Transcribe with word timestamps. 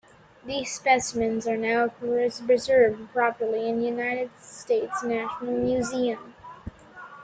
These 0.43 0.73
specimens 0.73 1.47
are 1.47 1.55
now 1.57 1.87
preserved 1.89 3.11
properly 3.13 3.69
in 3.69 3.79
the 3.81 3.85
United 3.85 4.31
States 4.41 5.03
National 5.03 5.51
Museum. 5.55 6.33